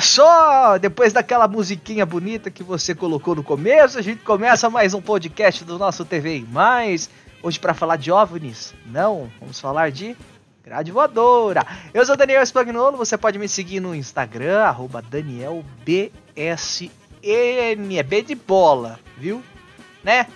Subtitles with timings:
[0.00, 4.94] Olha só, depois daquela musiquinha bonita que você colocou no começo, a gente começa mais
[4.94, 7.10] um podcast do nosso TV Mais.
[7.42, 10.16] Hoje para falar de OVNIs, não, vamos falar de
[10.64, 11.66] grade voadora.
[11.92, 16.10] Eu sou Daniel Spagnolo, você pode me seguir no Instagram, arroba DanielBSN,
[17.22, 19.42] é B de bola, viu?
[20.02, 20.26] Né?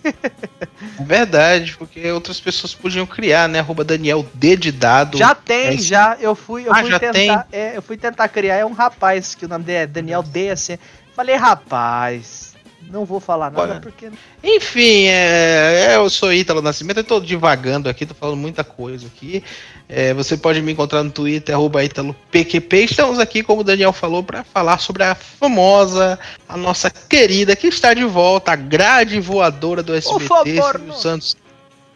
[1.00, 3.60] Verdade, porque outras pessoas podiam criar, né?
[3.60, 5.18] Arroba Daniel D de dado.
[5.18, 6.16] Já tem, é já.
[6.20, 7.48] Eu fui, eu ah, fui tentar.
[7.52, 8.56] É, eu fui tentar criar.
[8.56, 10.78] É um rapaz que o nome dele é Daniel D, assim.
[11.14, 12.51] Falei, rapaz,
[12.90, 14.10] não vou falar nada porque.
[14.42, 19.06] Enfim, é, é, eu sou Ítalo Nascimento, eu tô divagando aqui, tô falando muita coisa
[19.06, 19.42] aqui.
[19.88, 22.84] É, você pode me encontrar no Twitter, ItaloPQP.
[22.84, 26.18] Estamos aqui, como o Daniel falou, para falar sobre a famosa,
[26.48, 31.36] a nossa querida, que está de volta, a grade voadora do SBT, favor, Silvio Santos.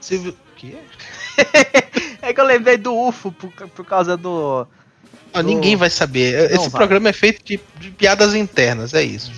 [0.00, 0.32] Silvio.
[0.32, 0.76] O quê?
[2.22, 4.66] é que eu lembrei do UFO por, por causa do.
[5.32, 5.42] do...
[5.42, 6.50] Ninguém vai saber.
[6.50, 6.78] Não Esse vai.
[6.78, 9.30] programa é feito de, de piadas internas, é isso.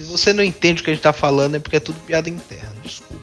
[0.00, 2.30] Se você não entende o que a gente tá falando, é porque é tudo piada
[2.30, 2.72] interna.
[2.82, 3.20] Desculpa.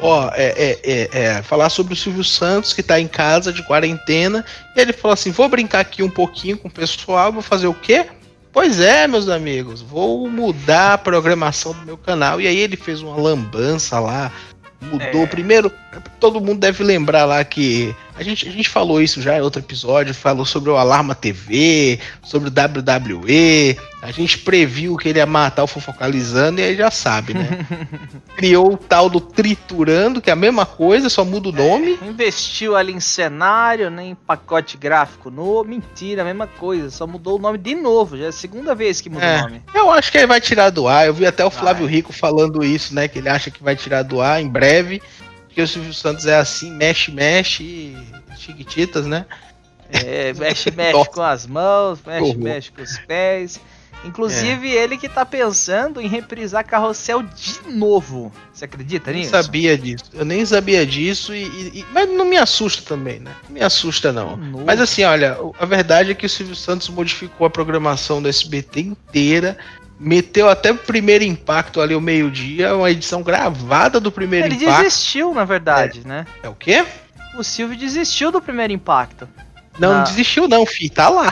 [0.00, 3.62] Ó, é, é, é, é, falar sobre o Silvio Santos, que tá em casa de
[3.62, 4.44] quarentena.
[4.74, 7.74] E ele falou assim: vou brincar aqui um pouquinho com o pessoal, vou fazer o
[7.74, 8.04] quê?
[8.50, 12.40] Pois é, meus amigos, vou mudar a programação do meu canal.
[12.40, 14.32] E aí ele fez uma lambança lá,
[14.80, 15.22] mudou.
[15.22, 15.26] É.
[15.26, 15.72] Primeiro,
[16.20, 19.60] todo mundo deve lembrar lá que a gente, a gente falou isso já em outro
[19.60, 25.26] episódio, falou sobre o Alarma TV, sobre o WWE, a gente previu que ele ia
[25.26, 27.48] matar o Fofocalizando e aí já sabe, né?
[28.36, 31.96] Criou o tal do Triturando, que é a mesma coisa, só muda o nome.
[32.02, 35.68] É, investiu ali em cenário, nem né, em pacote gráfico novo.
[35.68, 38.16] Mentira, a mesma coisa, só mudou o nome de novo.
[38.16, 39.62] Já é a segunda vez que muda é, o nome.
[39.72, 41.06] Eu acho que ele vai tirar do ar.
[41.06, 41.94] Eu vi até o Flávio vai.
[41.94, 43.06] Rico falando isso, né?
[43.06, 45.00] Que ele acha que vai tirar do ar em breve.
[45.58, 47.96] Porque o Silvio Santos é assim, mexe, mexe,
[48.36, 49.26] chiquititas, né?
[49.90, 53.60] É, mexe, mexe com as mãos, mexe, mexe com os pés.
[54.04, 54.84] Inclusive, é.
[54.84, 58.32] ele que tá pensando em reprisar Carrossel de novo.
[58.52, 59.34] Você acredita nisso?
[59.34, 60.04] Eu sabia disso.
[60.12, 63.34] Eu nem sabia disso e, e, Mas não me assusta também, né?
[63.48, 64.36] Não me assusta, não.
[64.64, 68.80] Mas assim, olha, a verdade é que o Silvio Santos modificou a programação do SBT
[68.80, 69.58] inteira.
[69.98, 74.70] Meteu até o primeiro impacto ali, o meio-dia, uma edição gravada do primeiro ele impacto.
[74.70, 76.08] Ele desistiu, na verdade, é.
[76.08, 76.26] né?
[76.42, 76.84] É o quê?
[77.36, 79.28] O Silvio desistiu do primeiro impacto.
[79.78, 81.30] Não, não desistiu não, fi, tá lá.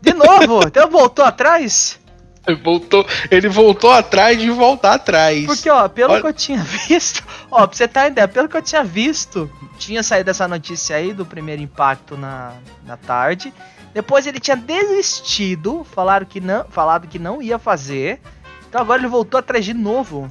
[0.00, 0.62] De novo?
[0.66, 1.98] então voltou atrás?
[2.46, 5.46] Ele voltou, ele voltou atrás de voltar atrás.
[5.46, 6.20] Porque, ó, pelo Olha...
[6.20, 6.58] que eu tinha
[6.88, 10.96] visto, ó, pra você ter ideia, pelo que eu tinha visto, tinha saído essa notícia
[10.96, 12.52] aí do primeiro impacto na,
[12.84, 13.52] na tarde.
[13.94, 18.20] Depois ele tinha desistido, falaram que não, falado que não ia fazer.
[18.68, 20.30] Então agora ele voltou atrás de novo.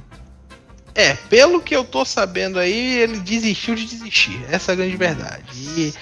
[0.94, 4.38] É, pelo que eu tô sabendo aí, ele desistiu de desistir.
[4.50, 5.44] Essa é a grande verdade.
[5.54, 5.94] E...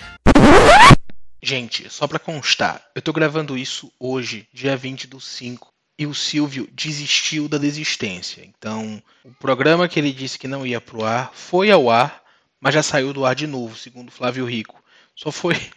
[1.40, 6.14] Gente, só pra constar, eu tô gravando isso hoje, dia 20 do 5 e o
[6.14, 8.44] Silvio desistiu da desistência.
[8.44, 12.22] Então, o programa que ele disse que não ia pro ar foi ao ar,
[12.60, 14.82] mas já saiu do ar de novo, segundo Flávio Rico.
[15.14, 15.56] Só foi.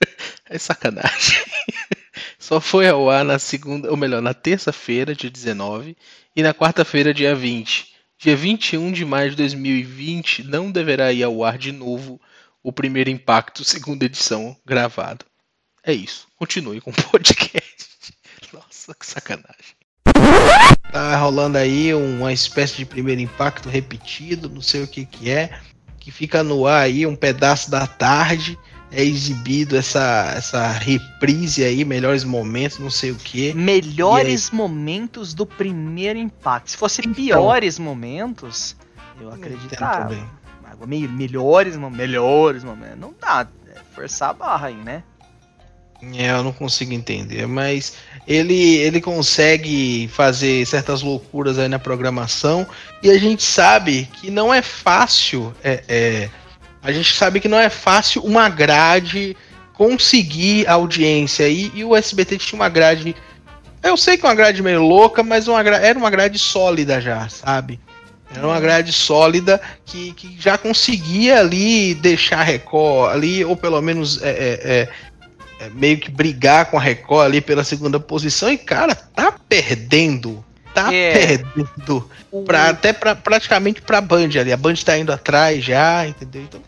[0.48, 1.44] é sacanagem.
[2.38, 5.96] Só foi ao ar na segunda, ou melhor, na terça-feira, dia 19,
[6.34, 7.94] e na quarta-feira, dia 20.
[8.18, 12.20] Dia 21 de maio de 2020 não deverá ir ao ar de novo
[12.62, 15.24] o primeiro impacto, segunda edição, gravado.
[15.84, 16.26] É isso.
[16.36, 17.86] Continue com o podcast.
[18.52, 19.76] Nossa, que sacanagem.
[20.90, 25.60] Tá rolando aí uma espécie de primeiro impacto repetido, não sei o que que é,
[26.00, 28.58] que fica no ar aí um pedaço da tarde,
[28.90, 33.52] é exibido essa essa reprise aí, melhores momentos, não sei o que.
[33.54, 36.70] Melhores momentos do primeiro impacto.
[36.70, 38.76] Se fosse então, piores momentos,
[39.20, 40.16] eu acreditava.
[40.86, 42.98] Me, melhores, melhores momentos.
[42.98, 45.02] Não dá, é forçar a barra aí, né?
[46.14, 47.94] É, eu não consigo entender, mas
[48.26, 52.66] ele, ele consegue fazer certas loucuras aí na programação
[53.02, 55.54] e a gente sabe que não é fácil.
[55.64, 56.30] É, é,
[56.86, 59.36] a gente sabe que não é fácil uma grade
[59.72, 63.14] conseguir audiência e, e o SBT tinha uma grade.
[63.82, 67.28] Eu sei que é uma grade meio louca, mas uma, era uma grade sólida já,
[67.28, 67.78] sabe?
[68.34, 74.22] Era uma grade sólida que, que já conseguia ali deixar Record ali, ou pelo menos
[74.22, 74.88] é, é, é
[75.58, 80.44] é, meio que brigar com a Record ali pela segunda posição e, cara, tá perdendo.
[80.76, 81.38] Tá é.
[81.38, 82.10] perdendo.
[82.44, 84.52] Pra, até pra, praticamente pra Band ali.
[84.52, 86.42] A Band tá indo atrás já, entendeu?
[86.42, 86.60] Então,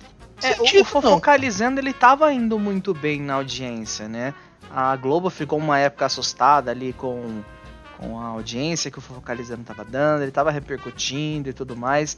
[0.42, 4.32] é, sentido, o, Focalizando ele tava indo muito bem na audiência, né?
[4.74, 7.42] A Globo ficou uma época assustada ali com,
[7.98, 12.16] com a audiência que o Fofocalizando tava dando, ele tava repercutindo e tudo mais.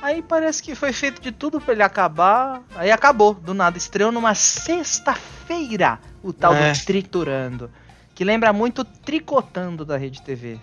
[0.00, 2.62] Aí parece que foi feito de tudo para ele acabar.
[2.76, 3.76] Aí acabou, do nada.
[3.76, 6.70] Estreou numa sexta-feira o tal é.
[6.70, 7.68] do Triturando.
[8.14, 10.60] Que lembra muito Tricotando da Rede TV.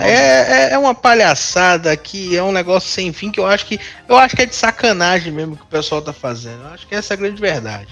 [0.00, 3.78] É, é, é, uma palhaçada que é um negócio sem fim que eu acho que
[4.08, 6.62] eu acho que é de sacanagem mesmo que o pessoal tá fazendo.
[6.62, 7.88] Eu acho que essa é a grande verdade.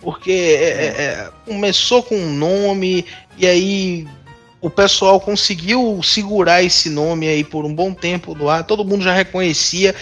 [0.00, 3.04] Porque é, é, é começou com um nome
[3.36, 4.08] e aí
[4.62, 9.02] o pessoal conseguiu segurar esse nome aí por um bom tempo no ar, todo mundo
[9.02, 9.94] já reconhecia.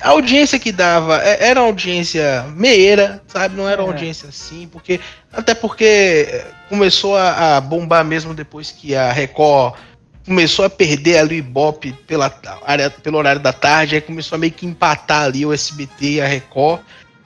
[0.00, 3.54] A audiência que dava é, era uma audiência meira, sabe?
[3.54, 3.92] Não era uma é.
[3.92, 4.98] audiência assim, porque
[5.30, 9.74] até porque começou a, a, bombar mesmo depois que a Record
[10.28, 12.32] começou a perder ali o Ibope pela
[12.66, 16.20] área, pelo horário da tarde, aí começou a meio que empatar ali o SBT e
[16.20, 16.82] a Record.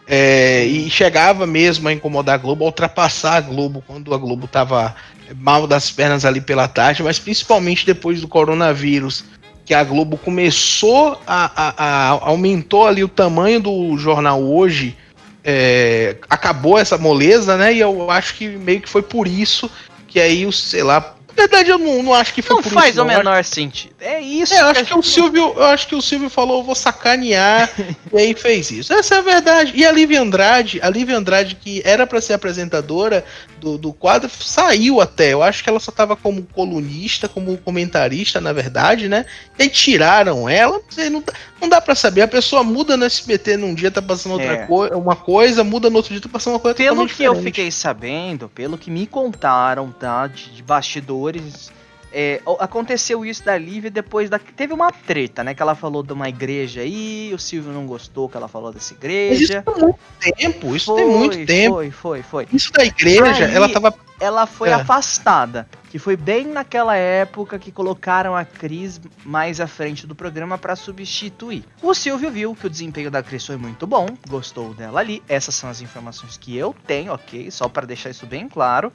[0.07, 4.47] É, e chegava mesmo a incomodar a Globo, a ultrapassar a Globo quando a Globo
[4.47, 4.95] estava
[5.37, 9.25] mal das pernas ali pela tarde, mas principalmente depois do coronavírus,
[9.65, 14.97] que a Globo começou a, a, a aumentou ali o tamanho do jornal hoje,
[15.45, 17.75] é, acabou essa moleza, né?
[17.75, 19.71] E eu acho que meio que foi por isso
[20.07, 23.03] que aí, sei lá, verdade, eu não, não acho que foi não por faz isso,
[23.03, 23.95] o menor sentido.
[24.01, 24.55] É isso.
[24.55, 27.71] É, eu acho que, que o Silvio, eu acho que o Silvio falou, vou sacanear,
[28.13, 28.93] e aí fez isso.
[28.93, 29.73] Essa é a verdade.
[29.75, 33.25] E a Lívia Andrade, a Lívia Andrade que era para ser apresentadora
[33.61, 35.33] do, do quadro, saiu até.
[35.33, 39.25] Eu acho que ela só tava como colunista, como comentarista, na verdade, né?
[39.59, 40.81] E aí tiraram ela.
[41.11, 41.23] Não,
[41.63, 42.23] não dá para saber.
[42.23, 44.67] A pessoa muda no SBT num dia, tá passando outra é.
[44.67, 47.37] coisa, uma coisa, muda no outro dia, tá passando uma coisa Pelo que diferente.
[47.37, 50.27] eu fiquei sabendo, pelo que me contaram, tá?
[50.27, 51.71] De, de bastidores.
[52.15, 54.39] É, aconteceu isso da Lívia depois da.
[54.39, 55.55] Teve uma treta, né?
[55.55, 58.93] Que ela falou de uma igreja aí, o Silvio não gostou que ela falou dessa
[58.93, 59.65] igreja.
[59.65, 61.75] Mas isso tem muito tempo, isso foi, tem muito tempo.
[61.75, 62.49] Foi, foi, foi.
[62.53, 63.95] Isso da igreja, aí, ela tava.
[64.21, 64.75] Ela foi é.
[64.75, 70.57] afastada que foi bem naquela época que colocaram a Cris mais à frente do programa
[70.57, 71.65] para substituir.
[71.83, 75.23] O Silvio viu que o desempenho da Cris foi muito bom, gostou dela ali.
[75.29, 77.51] Essas são as informações que eu tenho, ok?
[77.51, 78.93] Só para deixar isso bem claro.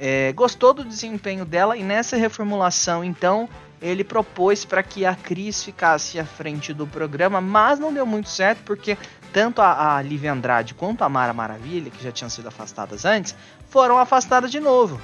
[0.00, 3.48] É, gostou do desempenho dela e nessa reformulação, então,
[3.82, 8.28] ele propôs para que a Cris ficasse à frente do programa, mas não deu muito
[8.28, 8.96] certo porque
[9.32, 13.34] tanto a, a Lívia Andrade quanto a Mara Maravilha, que já tinham sido afastadas antes,
[13.68, 15.00] foram afastadas de novo.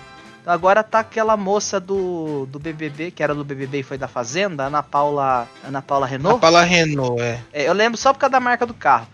[0.47, 4.65] Agora tá aquela moça do, do BBB, que era do BBB e foi da Fazenda,
[4.65, 6.35] Ana Paula, Ana Paula Renault.
[6.35, 7.41] Ana Paula Renault, é.
[7.53, 7.69] é.
[7.69, 9.07] Eu lembro só por causa da marca do carro.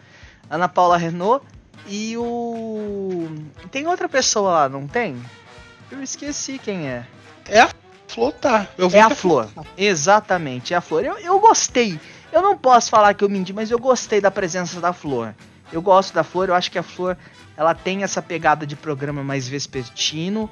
[0.50, 1.46] Ana Paula Renault
[1.86, 3.28] e o.
[3.70, 5.16] Tem outra pessoa lá, não tem?
[5.90, 7.06] Eu esqueci quem é.
[7.48, 7.70] É a
[8.08, 8.66] Flor, tá.
[8.76, 9.48] Eu é a Flor.
[9.76, 11.04] Exatamente, é a Flor.
[11.04, 11.98] Eu, eu gostei.
[12.32, 15.34] Eu não posso falar que eu menti, mas eu gostei da presença da Flor.
[15.72, 17.16] Eu gosto da Flor, eu acho que a Flor
[17.56, 20.50] ela tem essa pegada de programa mais vespertino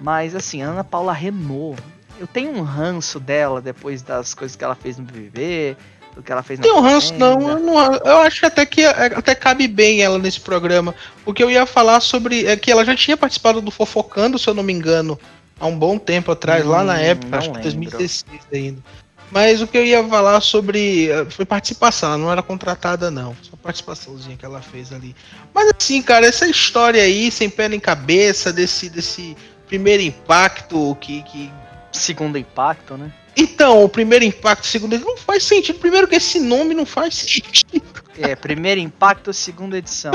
[0.00, 1.82] mas assim, Ana Paula Renault,
[2.18, 5.76] eu tenho um ranço dela depois das coisas que ela fez no BBB,
[6.16, 8.66] do que ela fez na Tem um ranço não, eu não, eu acho que até
[8.66, 12.84] que até cabe bem ela nesse programa, porque eu ia falar sobre é que ela
[12.84, 15.20] já tinha participado do Fofocando, se eu não me engano,
[15.60, 18.82] há um bom tempo atrás, hum, lá na hum, época, acho que 2016 ainda.
[19.30, 23.36] Mas o que eu ia falar sobre eh, foi participação, ela não era contratada não,
[23.42, 25.14] só participaçãozinha que ela fez ali.
[25.52, 29.36] Mas assim, cara, essa história aí sem pé nem cabeça desse desse
[29.66, 31.52] primeiro impacto que, que.
[31.92, 33.10] Segundo impacto, né?
[33.36, 35.78] Então, o primeiro impacto, segundo não faz sentido.
[35.78, 37.82] Primeiro que esse nome não faz sentido.
[38.18, 40.12] É, primeiro impacto, segunda edição.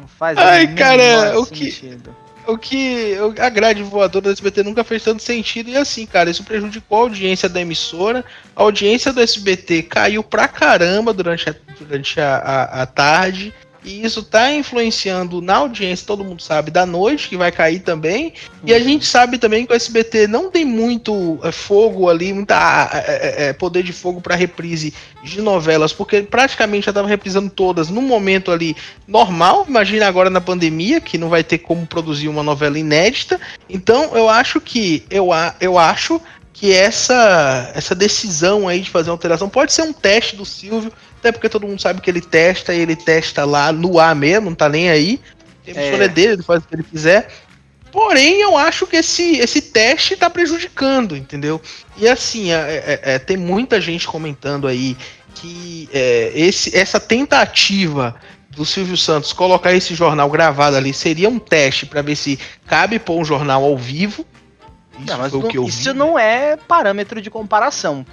[0.00, 2.10] Não faz Ai, cara, o sentido.
[2.10, 2.14] que
[2.46, 6.44] o que a grade voadora do SBT nunca fez tanto sentido e assim, cara, isso
[6.44, 8.24] prejudicou a audiência da emissora.
[8.54, 13.54] A audiência do SBT caiu pra caramba durante a, durante a, a, a tarde.
[13.84, 18.32] E isso está influenciando na audiência, todo mundo sabe, da noite, que vai cair também.
[18.64, 22.90] E a gente sabe também que o SBT não tem muito é, fogo ali, muita
[23.06, 27.90] é, é, poder de fogo para reprise de novelas, porque praticamente já estava reprisando todas
[27.90, 28.74] no momento ali
[29.06, 29.66] normal.
[29.68, 33.38] Imagina agora na pandemia, que não vai ter como produzir uma novela inédita.
[33.68, 35.28] Então eu acho que eu,
[35.60, 36.20] eu acho
[36.54, 40.92] que essa, essa decisão aí de fazer uma alteração pode ser um teste do Silvio,
[41.18, 44.50] até porque todo mundo sabe que ele testa e ele testa lá no ar mesmo,
[44.50, 45.20] não tá nem aí.
[45.64, 46.08] Tem é.
[46.08, 47.28] dele, ele faz o que ele quiser.
[47.90, 51.60] Porém, eu acho que esse, esse teste tá prejudicando, entendeu?
[51.96, 54.96] E assim, é, é, é tem muita gente comentando aí
[55.34, 58.14] que é, esse, essa tentativa
[58.50, 63.00] do Silvio Santos colocar esse jornal gravado ali seria um teste para ver se cabe
[63.00, 64.24] pôr um jornal ao vivo
[64.98, 68.04] isso, não, não, isso não é parâmetro de comparação.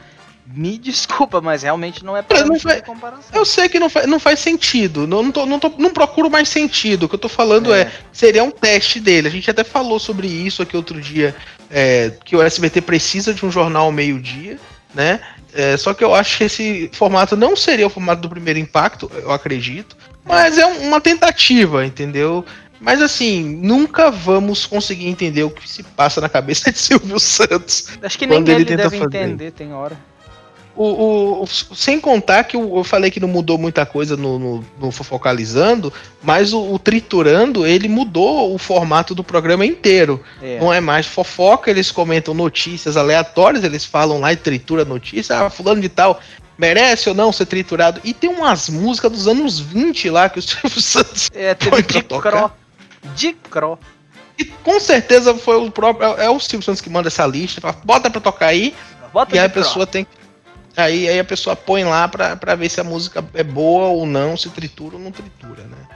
[0.46, 3.30] Me desculpa, mas realmente não é parâmetro faz, de comparação.
[3.34, 5.08] Eu sei que não faz, não faz sentido.
[5.08, 7.04] Não, não, tô, não, tô, não procuro mais sentido.
[7.04, 7.82] O que eu tô falando é.
[7.82, 7.92] é.
[8.12, 9.28] seria um teste dele.
[9.28, 11.36] A gente até falou sobre isso aqui outro dia
[11.70, 14.60] é, que o SBT precisa de um jornal ao meio-dia,
[14.94, 15.22] né?
[15.54, 19.12] É, só que eu acho que esse formato não seria o formato do primeiro impacto,
[19.14, 19.98] eu acredito.
[20.24, 22.46] Mas é uma tentativa, entendeu?
[22.82, 27.88] Mas assim, nunca vamos conseguir entender o que se passa na cabeça de Silvio Santos.
[28.02, 29.06] Acho que nem ele, ele deve fazer.
[29.06, 29.96] entender, tem hora.
[30.74, 34.40] O, o, o, sem contar que eu, eu, falei que não mudou muita coisa no,
[34.40, 40.24] no, no Focalizando, mas o, o, Triturando, ele mudou o formato do programa inteiro.
[40.42, 40.60] É.
[40.60, 45.50] Não é mais fofoca, eles comentam notícias aleatórias, eles falam lá e tritura notícia, ah,
[45.50, 46.20] fulano de tal
[46.58, 48.00] merece ou não ser triturado.
[48.04, 52.04] E tem umas músicas dos anos 20 lá que o Silvio Santos É, teve de
[52.04, 52.52] Cro.
[53.16, 53.78] De Cro.
[54.38, 56.16] E com certeza foi o próprio.
[56.18, 58.74] É, é o Silvio Santos que manda essa lista, fala, bota pra tocar aí.
[59.14, 60.22] Bota e aí a pessoa tem que
[60.76, 64.06] Aí, aí a pessoa põe lá pra, pra ver se a música é boa ou
[64.06, 65.88] não, se tritura ou não tritura, né?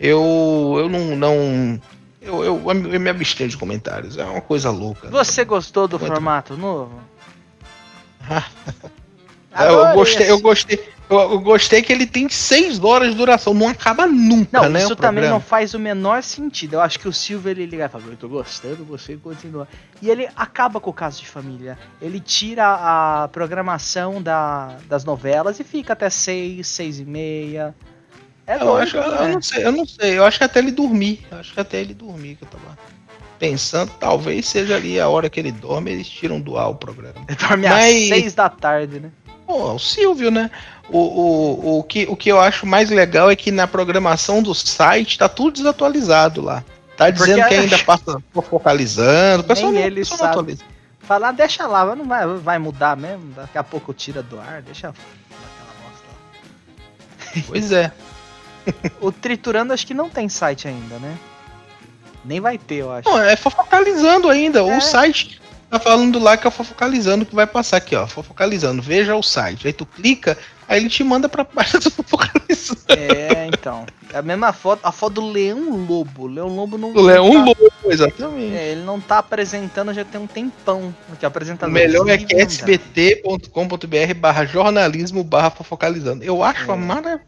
[0.00, 1.16] Eu, eu não.
[1.16, 1.80] não
[2.20, 5.08] eu, eu, eu me abstenho de comentários, é uma coisa louca.
[5.08, 5.12] Né?
[5.12, 5.44] Você né?
[5.44, 6.12] gostou do Muito...
[6.12, 7.00] formato novo?
[9.58, 10.91] eu gostei, eu gostei.
[11.12, 14.82] Eu, gostei que ele tem 6 horas de duração, não acaba nunca, não, né?
[14.82, 16.74] Isso também não faz o menor sentido.
[16.74, 19.68] Eu acho que o Silvio ele liga e fala, eu tô gostando, você continua.
[20.00, 21.78] E ele acaba com o caso de família.
[22.00, 27.74] Ele tira a programação da, das novelas e fica até 6, 6 e meia.
[28.46, 29.04] É eu, acho, né?
[29.06, 30.18] eu não sei, eu não sei.
[30.18, 31.24] Eu acho que até ele dormir.
[31.30, 32.76] Eu acho que até ele dormir que eu tava
[33.38, 37.14] pensando, talvez seja ali a hora que ele dorme, eles tiram do ar o programa.
[37.28, 38.02] Ele dorme Mas...
[38.02, 39.10] às 6 da tarde, né?
[39.44, 40.48] Pô, o Silvio, né?
[40.92, 44.54] O, o, o, que, o que eu acho mais legal é que na programação do
[44.54, 46.62] site tá tudo desatualizado lá.
[46.96, 49.42] Tá dizendo Porque que ainda passa focalizando.
[49.42, 50.58] O pessoal Nem ele sabe.
[51.00, 53.32] Falar, deixa lá, não vai, vai mudar mesmo.
[53.32, 57.90] Daqui a pouco tira do ar, deixa aquela bosta Pois é.
[59.00, 61.16] o Triturando acho que não tem site ainda, né?
[62.24, 63.08] Nem vai ter, eu acho.
[63.08, 64.60] Não, é focalizando ainda.
[64.60, 64.76] É.
[64.76, 68.06] O site tá falando lá que é o Fofocalizando que vai passar aqui, ó.
[68.06, 69.66] Fofocalizando, veja o site.
[69.66, 70.38] Aí tu clica,
[70.72, 72.42] aí ele te manda pra página do Fofocalizando.
[72.92, 73.86] É, então.
[74.12, 76.26] É a mesma foto, a foto do Leão Lobo.
[76.26, 76.92] Leão Lobo não.
[76.92, 78.54] O Leão tá, Lobo, exatamente.
[78.54, 80.94] É, ele não tá apresentando já tem um tempão.
[81.18, 81.70] Que apresentador.
[81.70, 86.22] O melhor é que é sbt.com.br barra jornalismo barra fofocalizando.
[86.22, 86.74] Eu acho é.
[86.74, 87.26] a maravilha.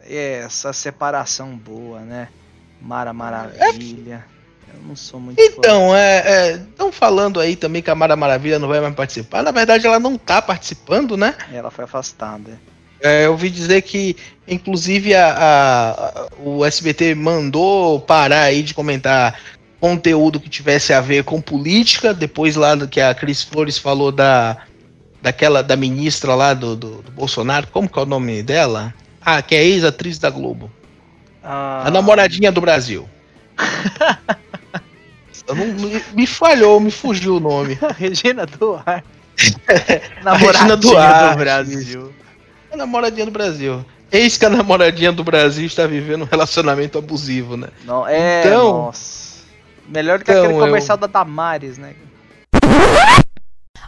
[0.00, 2.28] É, essa separação boa, né?
[2.80, 4.24] Mara Maravilha.
[4.36, 4.39] É
[4.74, 8.58] eu não sou muito Então, é, estão é, falando aí também que a Mara Maravilha
[8.58, 9.42] não vai mais participar.
[9.42, 11.34] Na verdade, ela não tá participando, né?
[11.52, 12.60] Ela foi afastada.
[13.02, 19.38] É, eu ouvi dizer que, inclusive, a, a, o SBT mandou parar aí de comentar
[19.80, 22.12] conteúdo que tivesse a ver com política.
[22.12, 24.58] Depois lá do que a Cris Flores falou da
[25.22, 28.94] daquela da ministra lá do, do, do Bolsonaro, como que é o nome dela?
[29.20, 30.70] Ah, que é ex-atriz da Globo.
[31.42, 31.82] Ah.
[31.86, 33.08] A namoradinha do Brasil.
[35.54, 37.78] Não, me falhou, me fugiu o nome.
[37.96, 39.04] Regina Duarte.
[40.22, 41.30] namoradinha Duarte.
[41.30, 42.14] do Brasil.
[42.72, 43.84] A namoradinha do Brasil.
[44.12, 47.68] Eis que a namoradinha do Brasil está vivendo um relacionamento abusivo, né?
[47.84, 48.40] Não, é.
[48.40, 49.40] Então, nossa.
[49.88, 51.00] Melhor do que então, aquele comercial eu...
[51.00, 51.94] da Damares, né?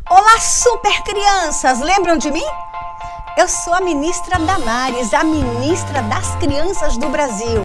[0.08, 1.80] Olá, super crianças!
[1.80, 2.44] Lembram de mim?
[3.36, 7.62] Eu sou a ministra Damares, a ministra das crianças do Brasil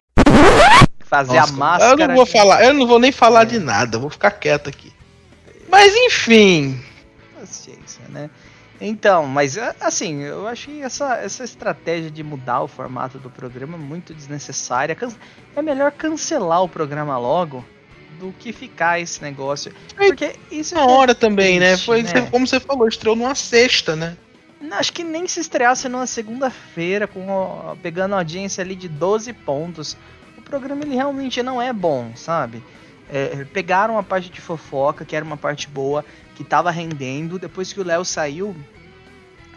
[1.08, 2.04] fazer Nossa, a máscara.
[2.04, 3.46] Eu não vou falar, eu não vou nem falar é.
[3.46, 4.92] de nada, vou ficar quieto aqui.
[5.70, 6.80] Mas enfim.
[7.40, 8.30] Paciência, né?
[8.80, 14.14] Então, mas assim, eu achei essa, essa estratégia de mudar o formato do programa muito
[14.14, 14.96] desnecessária.
[15.56, 17.66] É melhor cancelar o programa logo
[18.20, 19.74] do que ficar esse negócio.
[19.96, 20.80] Porque isso é.
[20.80, 21.76] Uma hora também, né?
[21.78, 22.28] Foi né?
[22.30, 24.16] como você falou, estreou numa sexta, né?
[24.72, 29.96] Acho que nem se estreasse numa segunda-feira, com pegando audiência ali de 12 pontos
[30.48, 32.64] programa ele realmente não é bom, sabe?
[33.10, 36.04] É, pegaram a parte de fofoca, que era uma parte boa,
[36.36, 37.40] que tava rendendo.
[37.40, 38.56] Depois que o Léo saiu,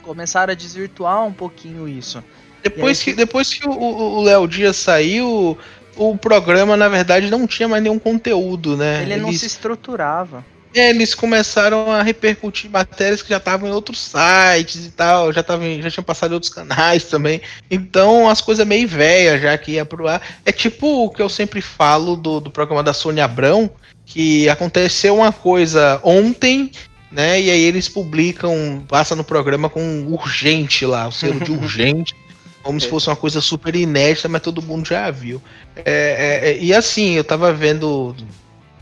[0.03, 2.23] começaram a desvirtuar um pouquinho isso.
[2.63, 5.57] Depois que, depois que o Léo Dias saiu,
[5.97, 9.03] o programa, na verdade, não tinha mais nenhum conteúdo, né?
[9.03, 9.23] Ele Eles...
[9.23, 10.45] não se estruturava.
[10.73, 15.43] É, eles começaram a repercutir matérias que já estavam em outros sites e tal, já,
[15.43, 17.41] tavam, já tinham passado em outros canais também.
[17.71, 20.23] Então as coisas meio velhas já que ia pro ar.
[20.45, 23.69] É tipo o que eu sempre falo do, do programa da Sônia Abrão,
[24.07, 26.71] que aconteceu uma coisa ontem,
[27.11, 27.41] né?
[27.41, 32.15] E aí eles publicam, passa no programa com urgente lá, o selo de urgente.
[32.63, 32.81] Como é.
[32.81, 35.43] se fosse uma coisa super inédita, mas todo mundo já viu.
[35.77, 38.15] É, é, é e assim, eu tava vendo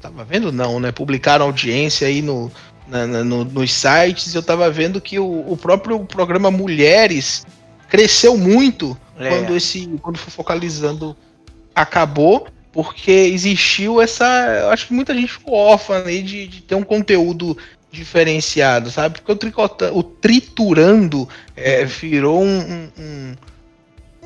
[0.01, 0.93] Tava vendo não, né?
[0.93, 2.51] Publicaram audiência aí no,
[2.87, 4.35] na, no, nos sites.
[4.35, 7.47] Eu tava vendo que o, o próprio programa Mulheres
[7.89, 9.29] cresceu muito é.
[9.29, 11.17] quando esse quando foi focalizando
[11.75, 14.25] acabou porque existiu essa.
[14.61, 17.57] Eu acho que muita gente ficou órfã aí de, de ter um conteúdo
[17.91, 19.17] diferenciado, sabe?
[19.17, 23.35] Porque o, tricota, o triturando é, virou um, um, um,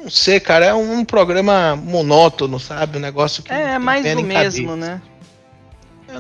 [0.03, 2.99] Não sei, cara, é um programa monótono, sabe?
[2.99, 3.53] Um negócio que.
[3.53, 4.77] É, mais do mesmo, cabeça.
[4.77, 5.03] né?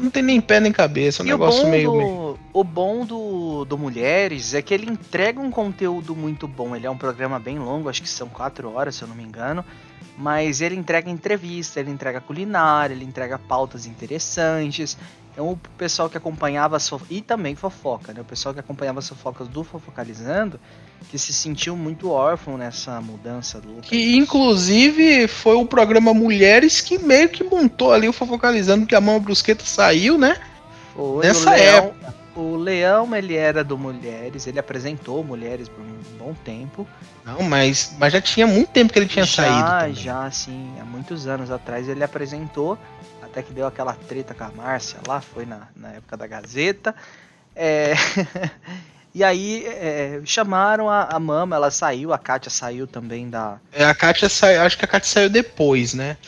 [0.00, 2.38] Não tem nem pé nem cabeça, é um e negócio o meio, do, meio.
[2.52, 6.75] O bom do, do Mulheres é que ele entrega um conteúdo muito bom.
[6.75, 9.22] Ele é um programa bem longo, acho que são quatro horas, se eu não me
[9.22, 9.64] engano.
[10.16, 14.96] Mas ele entrega entrevista, ele entrega culinária, ele entrega pautas interessantes.
[15.32, 18.20] Então o pessoal que acompanhava as e também fofoca, né?
[18.20, 20.60] O pessoal que acompanhava as fofocas do Fofocalizando,
[21.10, 23.88] que se sentiu muito órfão nessa mudança do Lucas.
[23.88, 29.00] Que inclusive foi o programa Mulheres que meio que montou ali o Fofocalizando, que a
[29.00, 30.36] mão Brusqueta saiu, né?
[30.94, 32.14] Foi, Nessa o Leão, época.
[32.34, 36.86] O Leão, ele era do Mulheres, ele apresentou Mulheres por um bom tempo.
[37.24, 39.94] Não, mas, mas já tinha muito tempo que ele tinha já, saído.
[39.94, 40.74] Já, já, sim.
[40.78, 42.78] Há muitos anos atrás ele apresentou
[43.32, 46.94] até que deu aquela treta com a Márcia lá, foi na, na época da Gazeta.
[47.56, 47.94] É...
[49.14, 53.58] e aí é, chamaram a, a Mama, ela saiu, a Kátia saiu também da.
[53.72, 56.18] É, a Kátia saiu, acho que a Kátia saiu depois, né?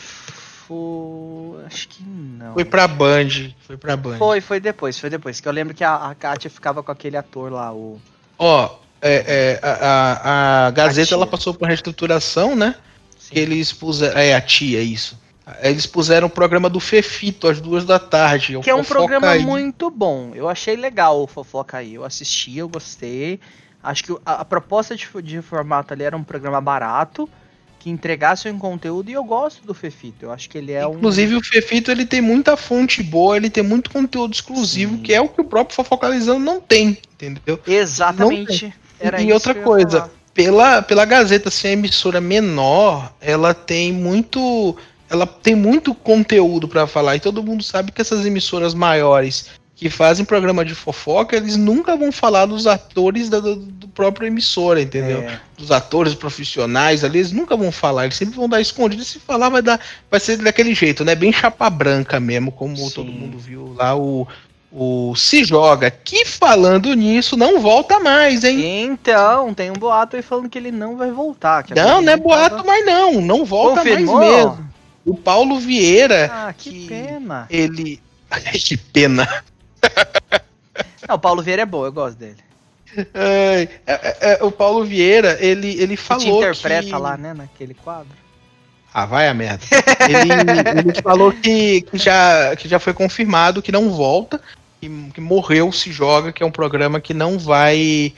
[0.67, 1.63] Foi.
[1.65, 2.53] Acho que não.
[2.53, 3.53] Foi pra Band.
[3.67, 4.17] Foi pra Band.
[4.17, 5.39] Foi, foi depois, foi depois.
[5.39, 8.01] Que eu lembro que a, a Kátia ficava com aquele ator lá, o.
[8.37, 12.75] Ó, é, é, a, a, Gazeta a ela passou por reestruturação, né?
[13.19, 13.33] Sim.
[13.33, 14.19] Que eles puseram.
[14.19, 15.23] É, a tia, isso.
[15.61, 18.59] Eles puseram o programa do Fefito às duas da tarde.
[18.63, 20.31] Que é um programa muito bom.
[20.33, 21.93] Eu achei legal o Fofoca aí.
[21.93, 23.39] Eu assisti, eu gostei.
[23.83, 27.29] Acho que a, a proposta de, de, formato ali era um programa barato
[27.77, 30.25] que entregasse um conteúdo e eu gosto do Fefito.
[30.25, 30.97] Eu acho que ele é Inclusive, um.
[30.97, 35.01] Inclusive o Fefito ele tem muita fonte boa, ele tem muito conteúdo exclusivo, Sim.
[35.03, 37.59] que é o que o próprio Fofocalizando não tem, entendeu?
[37.67, 38.73] Exatamente.
[38.99, 44.75] Era e outra coisa, pela, pela Gazeta ser assim, emissora menor, ela tem muito
[45.09, 49.89] ela tem muito conteúdo para falar e todo mundo sabe que essas emissoras maiores que
[49.89, 54.81] fazem programa de fofoca, eles nunca vão falar dos atores da, do, do próprio emissora,
[54.81, 55.19] entendeu?
[55.19, 55.39] É.
[55.57, 59.03] Dos atores profissionais ali, eles nunca vão falar, eles sempre vão dar escondido.
[59.03, 59.79] Se falar, vai dar.
[60.09, 61.13] Vai ser daquele jeito, né?
[61.13, 62.89] Bem chapa branca mesmo, como Sim.
[62.91, 64.25] todo mundo viu lá o.
[64.77, 68.83] O Se Joga, que falando nisso, não volta mais, hein?
[68.83, 71.63] Então, tem um boato aí falando que ele não vai voltar.
[71.73, 72.67] não, não é boato, tava...
[72.67, 74.17] mas não, não volta Confirmou?
[74.17, 74.74] mais mesmo.
[75.05, 76.29] O Paulo Vieira.
[76.31, 77.47] Ah, que, que pena.
[77.49, 78.01] Ele.
[78.53, 79.43] que pena.
[81.07, 82.43] Não, o Paulo Vieira é bom, eu gosto dele.
[83.13, 86.23] É, é, é, o Paulo Vieira, ele, ele falou.
[86.23, 86.95] Que interpreta que...
[86.95, 88.25] lá, né, naquele quadro.
[88.93, 89.63] Ah, vai a merda.
[90.09, 94.41] ele, ele falou que, que, já, que já foi confirmado que não volta,
[94.79, 98.13] que, que morreu se joga, que é um programa que não vai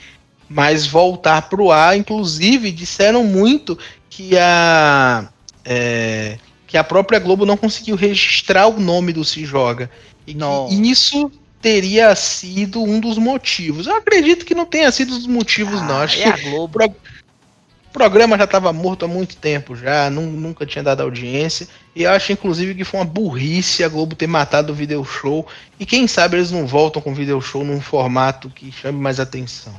[0.48, 1.98] mais voltar pro ar.
[1.98, 3.76] Inclusive, disseram muito
[4.08, 5.28] que a.
[5.64, 9.90] É, que a própria Globo não conseguiu registrar o nome do Se Joga.
[10.70, 13.86] E isso teria sido um dos motivos.
[13.86, 15.96] Eu acredito que não tenha sido um dos motivos, ah, não.
[16.00, 16.94] Acho é que o pro...
[17.90, 21.66] programa já estava morto há muito tempo já, nunca tinha dado audiência.
[21.96, 25.46] E eu acho, inclusive, que foi uma burrice a Globo ter matado o video show.
[25.80, 29.18] E quem sabe eles não voltam com o video show num formato que chame mais
[29.18, 29.74] atenção.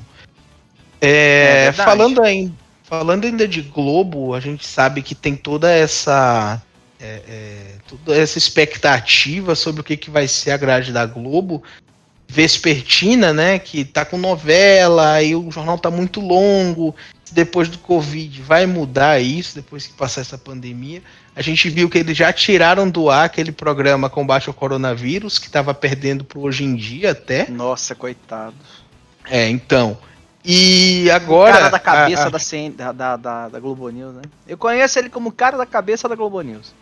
[1.00, 2.52] É, é falando, ainda,
[2.84, 6.60] falando ainda de Globo, a gente sabe que tem toda essa
[7.00, 11.64] é, é, toda essa expectativa sobre o que, que vai ser a grade da Globo
[12.30, 13.58] vespertina, né?
[13.58, 16.96] Que tá com novela, e o jornal tá muito longo.
[17.32, 21.02] Depois do Covid vai mudar isso, depois que passar essa pandemia.
[21.36, 25.48] A gente viu que eles já tiraram do ar aquele programa Combate ao Coronavírus, que
[25.48, 27.50] estava perdendo pro hoje em dia até.
[27.50, 28.56] Nossa, coitado.
[29.26, 29.98] É, então.
[30.44, 31.52] E agora.
[31.52, 32.30] O cara da cabeça a, a...
[32.30, 34.22] Da, CN, da, da, da Globo News, né?
[34.48, 36.74] Eu conheço ele como cara da cabeça da Globo News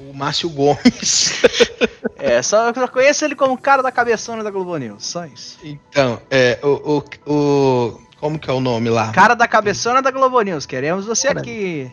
[0.00, 1.42] o Márcio Gomes.
[2.16, 5.58] é, só, só conheço ele como cara da cabeçona da Globo News, só isso.
[5.62, 9.12] Então, é, o, o, o como que é o nome lá?
[9.12, 11.90] Cara da cabeçona da Globo News, queremos você cara, aqui.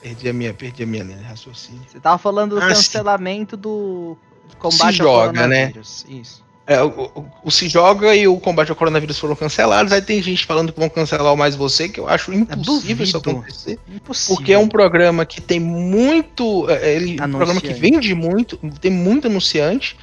[0.00, 1.82] Perdi a minha, perdi a minha linha de raciocínio.
[1.88, 3.62] Você tava falando do ah, cancelamento sim.
[3.62, 4.18] do
[4.58, 5.72] combate Se joga, né?
[6.08, 6.44] Isso.
[6.66, 9.92] É, o, o, o, Se Joga e o combate ao coronavírus foram cancelados.
[9.92, 13.16] Aí tem gente falando que vão cancelar o Mais Você, que eu acho impossível isso
[13.18, 13.78] acontecer.
[13.86, 14.36] Impossível.
[14.36, 16.66] Porque é um programa que tem muito.
[16.70, 19.96] É, ele, é um programa que vende muito, tem muito anunciante.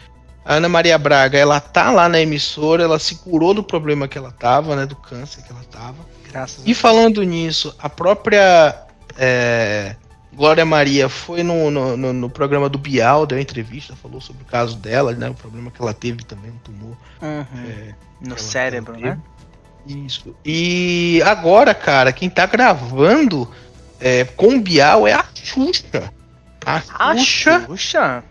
[0.45, 4.17] A Ana Maria Braga, ela tá lá na emissora, ela se curou do problema que
[4.17, 4.85] ela tava, né?
[4.85, 5.97] Do câncer que ela tava.
[6.31, 8.85] Graças e falando nisso, a própria.
[9.17, 9.95] É,
[10.33, 14.45] Glória Maria foi no, no, no, no, programa do Bial, deu entrevista, falou sobre o
[14.45, 15.29] caso dela, né?
[15.29, 16.97] O problema que ela teve também, um tumor.
[17.21, 17.45] Uhum.
[17.67, 19.19] É, no cérebro, né?
[19.85, 20.35] Isso.
[20.45, 23.49] E agora, cara, quem tá gravando
[23.99, 26.13] é, com o Bial é a Xuxa.
[26.65, 28.23] A A Xuxa Xuxa?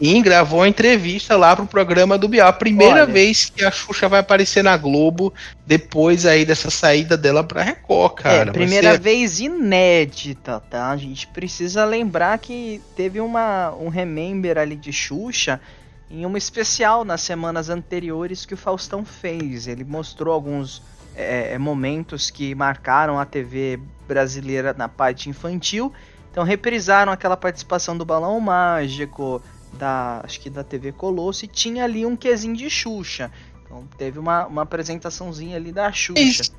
[0.00, 2.48] Sim, gravou uma entrevista lá pro programa do Bial.
[2.48, 3.06] A primeira Olha.
[3.06, 5.34] vez que a Xuxa vai aparecer na Globo
[5.66, 8.50] depois aí dessa saída dela pra Record, cara.
[8.50, 10.90] é, primeira ser- vez inédita, tá?
[10.90, 15.60] A gente precisa lembrar que teve uma, um remember ali de Xuxa
[16.10, 19.66] em uma especial nas semanas anteriores que o Faustão fez.
[19.66, 20.80] Ele mostrou alguns
[21.16, 25.92] é, é, momentos que marcaram a TV brasileira na parte infantil.
[26.30, 31.84] Então reprisaram aquela participação do Balão Mágico, da acho que da TV Colosso, e tinha
[31.84, 33.30] ali um quesinho de Xuxa.
[33.64, 36.14] Então teve uma, uma apresentaçãozinha ali da Xuxa.
[36.16, 36.52] Mas,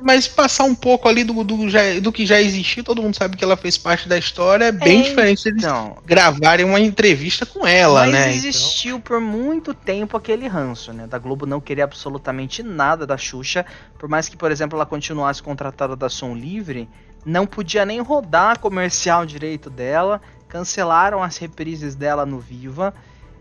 [0.00, 3.36] mas passar um pouco ali do, do, já- do que já existiu, todo mundo sabe
[3.36, 7.46] que ela fez parte da história, é bem É, diferente eles Então, gravarem uma entrevista
[7.46, 8.18] com ela, Mas né?
[8.22, 11.06] Então, existiu por muito tempo aquele ranço, né?
[11.06, 13.64] Da Globo não querer absolutamente nada da Xuxa.
[13.98, 16.88] Por mais que, por exemplo, ela continuasse contratada da Som Livre,
[17.24, 20.20] não podia nem rodar comercial direito dela.
[20.54, 22.94] Cancelaram as reprises dela no Viva.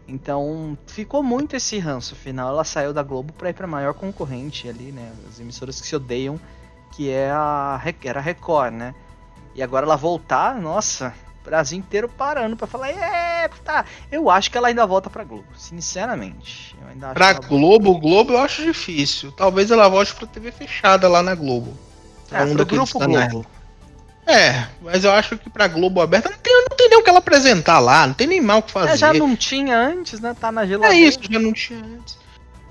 [0.08, 2.16] Então ficou muito esse ranço.
[2.16, 5.12] Afinal, ela saiu da Globo pra ir pra maior concorrente ali, né?
[5.30, 6.40] As emissoras que se odeiam,
[6.92, 8.96] que é a, era a Record, né?
[9.54, 13.86] E agora ela voltar, nossa, o Brasil inteiro parando pra falar, é, tá.
[14.12, 16.76] Eu acho que ela ainda volta pra Globo, sinceramente.
[16.82, 19.32] Eu ainda pra que ela- Globo, Globo eu acho difícil.
[19.34, 21.78] Talvez ela volte pra TV fechada lá na Globo.
[22.32, 22.98] É, pro Grupo.
[22.98, 23.46] Globo.
[24.26, 27.10] É, mas eu acho que pra Globo aberta não tem, não tem nem o que
[27.10, 28.92] ela apresentar lá, não tem nem mal o que fazer.
[28.94, 30.36] É, já não tinha antes, né?
[30.40, 30.96] Tá na É geladeira.
[31.10, 32.18] isso, já não tinha antes.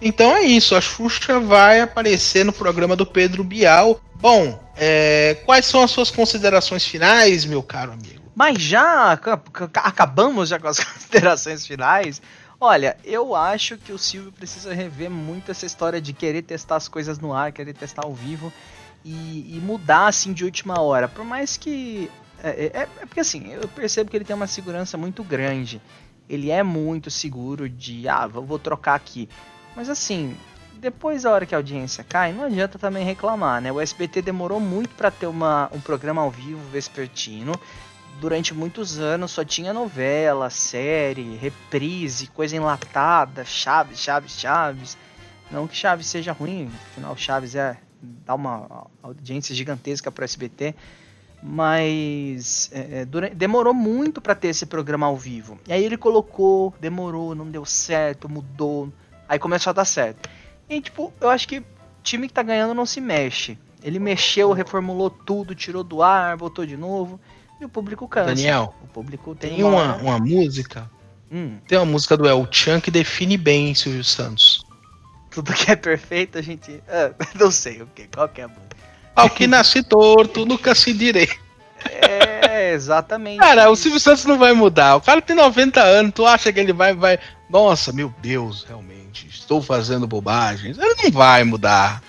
[0.00, 4.00] Então é isso, a Xuxa vai aparecer no programa do Pedro Bial.
[4.14, 8.22] Bom, é, quais são as suas considerações finais, meu caro amigo?
[8.34, 12.20] Mas já aca- aca- acabamos já com as considerações finais.
[12.58, 16.88] Olha, eu acho que o Silvio precisa rever muito essa história de querer testar as
[16.88, 18.52] coisas no ar, querer testar ao vivo
[19.04, 21.08] e, e mudar assim de última hora.
[21.08, 22.10] Por mais que.
[22.42, 25.80] É, é- é porque assim, eu percebo que ele tem uma segurança muito grande.
[26.28, 29.28] Ele é muito seguro de, ah, vou vou trocar aqui.
[29.76, 30.36] Mas assim,
[30.74, 33.70] depois da hora que a audiência cai, não adianta também reclamar, né?
[33.70, 37.52] O SBT demorou muito para ter uma, um programa ao vivo vespertino.
[38.20, 44.96] Durante muitos anos só tinha novela, série, reprise, coisa enlatada, Chaves, Chaves, Chaves.
[45.50, 50.74] Não que Chaves seja ruim, afinal Chaves é dá uma audiência gigantesca para o SBT,
[51.42, 55.58] mas é, é, dura- demorou muito para ter esse programa ao vivo.
[55.66, 58.92] E aí ele colocou, demorou, não deu certo, mudou,
[59.28, 60.28] aí começou a dar certo.
[60.68, 61.62] E tipo, eu acho que
[62.02, 63.58] time que tá ganhando não se mexe.
[63.82, 67.20] Ele mexeu, reformulou tudo, tirou do ar, botou de novo.
[67.60, 68.26] E o público cansa.
[68.34, 70.90] Daniel, o público tem, tem uma, uma música,
[71.30, 74.62] Hum, tem uma música do El Chan que define bem Silvio Santos.
[75.32, 76.82] Tudo que é perfeito a gente.
[76.88, 78.76] Ah, não sei o que, qual que é a música.
[79.14, 81.40] Ao que nasce torto, nunca se direito.
[81.84, 83.38] É, exatamente.
[83.38, 83.82] Cara, o isso.
[83.82, 84.96] Silvio Santos não vai mudar.
[84.96, 87.18] O cara tem 90 anos, tu acha que ele vai, vai.
[87.50, 90.78] Nossa, meu Deus, realmente, estou fazendo bobagens.
[90.78, 92.02] Ele não vai mudar.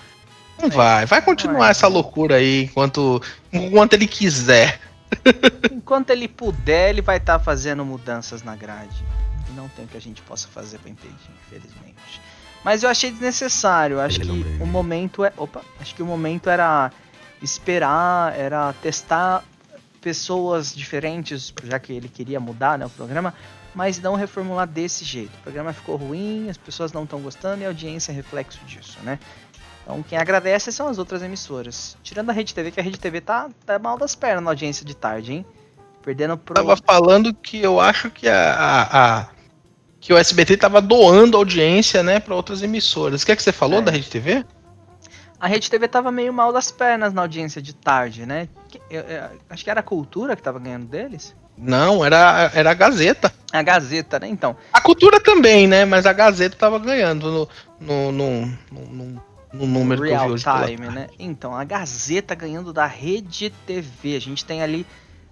[0.58, 1.06] Não É, vai.
[1.06, 1.70] Vai continuar é.
[1.72, 3.20] essa loucura aí enquanto,
[3.52, 4.80] enquanto ele quiser.
[5.70, 9.04] Enquanto ele puder, ele vai estar fazendo mudanças na grade.
[9.50, 11.14] E não tem o que a gente possa fazer pra impedir,
[11.46, 12.20] infelizmente.
[12.64, 14.00] Mas eu achei desnecessário.
[14.00, 15.32] Acho que o momento é.
[15.36, 15.60] Opa!
[15.78, 16.90] Acho que o momento era
[17.42, 19.44] esperar, era testar
[20.00, 23.32] pessoas diferentes, já que ele queria mudar né, o programa,
[23.74, 25.34] mas não reformular desse jeito.
[25.38, 28.98] O programa ficou ruim, as pessoas não estão gostando e a audiência é reflexo disso,
[29.02, 29.18] né?
[29.82, 31.96] Então quem agradece são as outras emissoras.
[32.02, 34.84] Tirando a Rede TV, que a Rede TV tá, tá mal das pernas na audiência
[34.86, 35.46] de tarde, hein?
[36.02, 36.54] Perdendo pro.
[36.54, 39.28] Tava falando que eu acho que a, a- a-
[40.04, 43.22] que o SBT tava doando audiência, né, para outras emissoras.
[43.22, 43.82] O que é que você falou É.
[43.82, 44.44] da Rede TV?
[45.40, 48.46] A Rede TV tava meio mal das pernas na audiência de tarde, né?
[48.90, 51.34] Eu- eu- acho que era a cultura que tava ganhando deles.
[51.56, 53.32] Não, era, era a Gazeta.
[53.50, 54.28] A Gazeta, né?
[54.28, 54.54] Então.
[54.70, 55.86] A cultura também, né?
[55.86, 57.48] Mas a Gazeta tava ganhando no,
[57.80, 59.22] no, no, no-
[59.54, 60.44] no- número que eu vi Real hoje.
[60.76, 61.06] time, né?
[61.18, 64.16] Então, a Gazeta ganhando da Rede TV.
[64.16, 64.84] A gente tem ali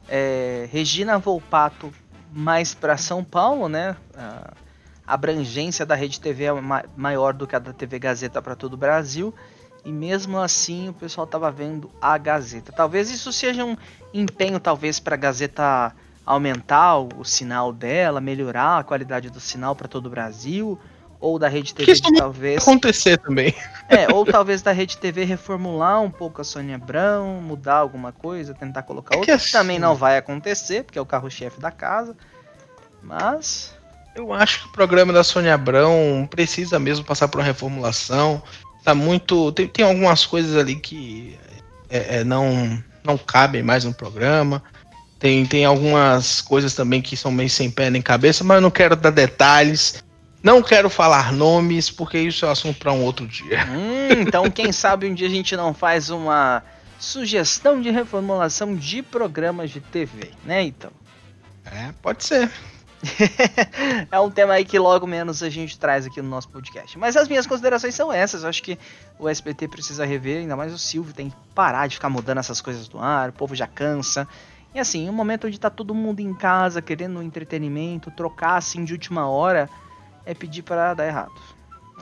[0.08, 1.92] é, Regina Volpato
[2.32, 3.96] mais para São Paulo, né?
[4.14, 4.52] A
[5.06, 8.74] abrangência da Rede TV é ma- maior do que a da TV Gazeta para todo
[8.74, 9.34] o Brasil.
[9.84, 12.72] E mesmo assim o pessoal tava vendo a Gazeta.
[12.72, 13.76] Talvez isso seja um
[14.14, 19.88] empenho, talvez, para a Gazeta aumentar o sinal dela, melhorar a qualidade do sinal para
[19.88, 20.78] todo o Brasil.
[21.22, 22.60] Ou da Rede TV, talvez.
[22.60, 23.54] acontecer também.
[23.88, 28.52] É, ou talvez da Rede TV reformular um pouco a Sônia Abrão, mudar alguma coisa,
[28.52, 31.60] tentar colocar É que outra, que assim- também não vai acontecer, porque é o carro-chefe
[31.60, 32.16] da casa.
[33.00, 33.72] Mas,
[34.14, 38.42] Eu acho que o programa da Sônia Abrão precisa mesmo passar por uma reformulação.
[38.84, 39.50] Tá muito.
[39.52, 41.38] Tem, tem algumas coisas ali que
[41.88, 44.62] é, é, não, não cabem mais no programa.
[45.18, 48.70] Tem, tem algumas coisas também que são meio sem pé nem cabeça, mas eu não
[48.72, 50.02] quero dar detalhes.
[50.42, 53.60] Não quero falar nomes, porque isso é assunto para um outro dia.
[53.72, 56.62] Hum, então, quem sabe um dia a gente não faz uma
[56.98, 60.90] sugestão de reformulação de programas de TV, né, então?
[61.64, 62.50] É, pode ser.
[64.10, 66.98] é um tema aí que logo menos a gente traz aqui no nosso podcast.
[66.98, 68.42] Mas as minhas considerações são essas.
[68.42, 68.78] Eu acho que
[69.18, 72.60] o SBT precisa rever, ainda mais o Silvio tem que parar de ficar mudando essas
[72.60, 74.28] coisas do ar, o povo já cansa.
[74.74, 78.84] E assim, um momento onde tá todo mundo em casa, querendo um entretenimento, trocar assim
[78.84, 79.68] de última hora,
[80.24, 81.32] é pedir para dar errado.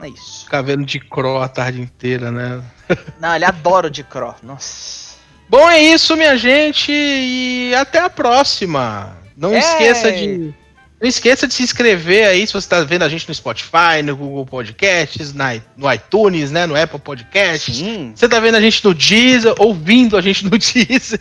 [0.01, 0.45] É isso.
[0.45, 2.63] Ficar vendo de Cro a tarde inteira, né?
[3.19, 4.35] Não, ele adora o de Cro.
[4.41, 5.11] Nossa.
[5.47, 9.17] Bom, é isso, minha gente, e até a próxima.
[9.35, 9.59] Não é.
[9.59, 10.53] esqueça de
[11.01, 14.15] não esqueça de se inscrever aí se você está vendo a gente no Spotify, no
[14.15, 17.75] Google Podcasts, na, no iTunes, né, no Apple Podcasts.
[17.75, 18.13] Sim.
[18.15, 21.19] Você está vendo a gente no Deezer, ouvindo a gente no Deezer,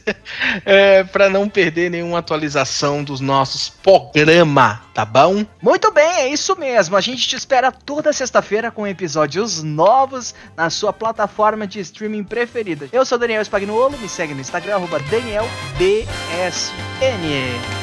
[0.66, 5.46] é, para não perder nenhuma atualização dos nossos programas, tá bom?
[5.62, 6.94] Muito bem, é isso mesmo.
[6.94, 12.86] A gente te espera toda sexta-feira com episódios novos na sua plataforma de streaming preferida.
[12.92, 17.79] Eu sou Daniel Spagnuolo, me segue no Instagram, arroba DanielBSN.